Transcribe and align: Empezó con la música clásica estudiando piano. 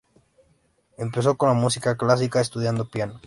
Empezó 0.97 1.37
con 1.37 1.49
la 1.49 1.53
música 1.53 1.95
clásica 1.95 2.41
estudiando 2.41 2.89
piano. 2.89 3.19